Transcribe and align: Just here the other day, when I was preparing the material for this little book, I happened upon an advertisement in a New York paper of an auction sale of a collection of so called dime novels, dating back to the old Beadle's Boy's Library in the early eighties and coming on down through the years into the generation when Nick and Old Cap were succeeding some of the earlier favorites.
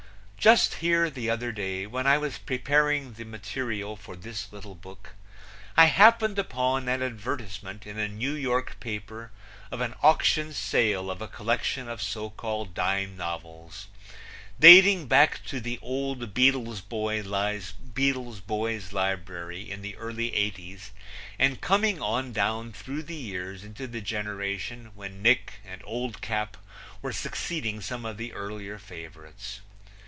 Just 0.43 0.73
here 0.81 1.07
the 1.11 1.29
other 1.29 1.51
day, 1.51 1.85
when 1.85 2.07
I 2.07 2.17
was 2.17 2.39
preparing 2.39 3.13
the 3.13 3.25
material 3.25 3.95
for 3.95 4.15
this 4.15 4.51
little 4.51 4.73
book, 4.73 5.13
I 5.77 5.85
happened 5.85 6.39
upon 6.39 6.87
an 6.87 7.03
advertisement 7.03 7.85
in 7.85 7.99
a 7.99 8.07
New 8.07 8.33
York 8.33 8.79
paper 8.79 9.29
of 9.69 9.81
an 9.81 9.93
auction 10.01 10.51
sale 10.51 11.11
of 11.11 11.21
a 11.21 11.27
collection 11.27 11.87
of 11.87 12.01
so 12.01 12.31
called 12.31 12.73
dime 12.73 13.15
novels, 13.15 13.85
dating 14.59 15.05
back 15.05 15.45
to 15.45 15.59
the 15.59 15.77
old 15.79 16.33
Beadle's 16.33 16.81
Boy's 16.81 17.27
Library 18.91 19.69
in 19.69 19.83
the 19.83 19.95
early 19.97 20.33
eighties 20.33 20.89
and 21.37 21.61
coming 21.61 22.01
on 22.01 22.31
down 22.33 22.71
through 22.73 23.03
the 23.03 23.13
years 23.15 23.63
into 23.63 23.85
the 23.85 24.01
generation 24.01 24.89
when 24.95 25.21
Nick 25.21 25.61
and 25.63 25.81
Old 25.85 26.19
Cap 26.21 26.57
were 27.03 27.13
succeeding 27.13 27.79
some 27.79 28.05
of 28.05 28.17
the 28.17 28.33
earlier 28.33 28.79
favorites. 28.79 29.61